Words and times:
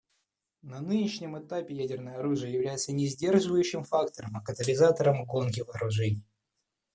На 0.63 0.81
нынешнем 0.81 1.37
этапе 1.39 1.75
ядерное 1.75 2.17
оружие 2.17 2.51
является 2.51 2.91
не 2.91 3.05
сдерживающим 3.05 3.83
фактором, 3.83 4.35
а 4.35 4.41
катализатором 4.41 5.25
гонки 5.25 5.61
вооружений. 5.61 6.25